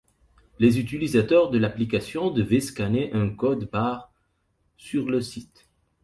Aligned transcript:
Les 0.57 0.79
utilisateurs 0.79 1.51
de 1.51 1.59
l'application 1.59 2.31
devaient 2.31 2.59
scanner 2.59 3.13
un 3.13 3.29
code-barres 3.29 4.11
sur 4.75 5.07
le 5.07 5.21
site. 5.21 5.67